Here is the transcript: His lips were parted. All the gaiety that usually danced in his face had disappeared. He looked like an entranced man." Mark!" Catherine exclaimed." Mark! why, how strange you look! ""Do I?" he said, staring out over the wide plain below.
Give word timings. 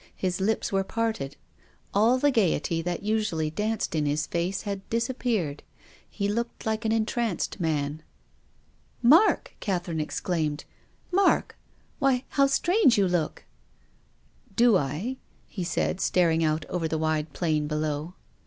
His 0.15 0.41
lips 0.41 0.71
were 0.71 0.83
parted. 0.83 1.37
All 1.93 2.17
the 2.17 2.31
gaiety 2.31 2.81
that 2.81 3.03
usually 3.03 3.51
danced 3.51 3.93
in 3.93 4.07
his 4.07 4.25
face 4.25 4.63
had 4.63 4.89
disappeared. 4.89 5.61
He 6.09 6.27
looked 6.27 6.65
like 6.65 6.85
an 6.85 6.91
entranced 6.91 7.59
man." 7.59 8.01
Mark!" 9.19 9.53
Catherine 9.59 9.99
exclaimed." 9.99 10.65
Mark! 11.11 11.55
why, 11.99 12.23
how 12.29 12.47
strange 12.47 12.97
you 12.97 13.07
look! 13.07 13.45
""Do 14.55 14.75
I?" 14.75 15.17
he 15.47 15.63
said, 15.63 16.01
staring 16.01 16.43
out 16.43 16.65
over 16.67 16.87
the 16.87 16.97
wide 16.97 17.31
plain 17.33 17.67
below. 17.67 18.15